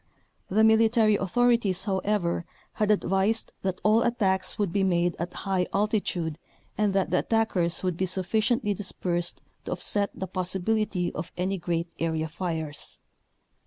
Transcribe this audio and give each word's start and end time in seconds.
The 0.49 0.63
military 0.63 1.15
authorities, 1.15 1.83
however, 1.83 2.43
had 2.73 2.89
advised 2.89 3.53
that 3.61 3.79
all 3.83 4.01
attacks 4.01 4.57
would 4.57 4.73
be 4.73 4.83
made 4.83 5.15
at 5.19 5.31
high 5.45 5.67
altitude 5.71 6.39
and 6.75 6.95
that 6.95 7.11
the 7.11 7.19
attackers 7.19 7.83
would 7.83 7.97
be 7.97 8.07
suffi 8.07 8.39
ciently 8.41 8.75
dispersed 8.75 9.43
to 9.65 9.73
offset 9.73 10.09
the 10.15 10.25
possibility 10.25 11.13
of 11.13 11.31
any 11.37 11.59
great 11.59 11.85
area 11.99 12.27
fires. 12.27 12.97